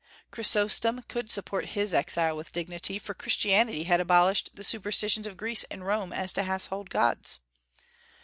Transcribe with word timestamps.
Chrysostom 0.31 1.03
could 1.03 1.29
support 1.29 1.63
his 1.77 1.93
exile 1.93 2.35
with 2.35 2.51
dignity; 2.51 2.97
for 2.97 3.13
Christianity 3.13 3.83
had 3.83 3.99
abolished 3.99 4.49
the 4.55 4.63
superstitions 4.63 5.27
of 5.27 5.37
Greece 5.37 5.63
and 5.65 5.85
Rome 5.85 6.11
as 6.11 6.33
to 6.33 6.41
household 6.43 6.89
gods. 6.89 7.41